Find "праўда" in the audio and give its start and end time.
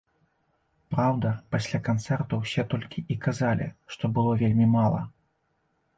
0.93-1.33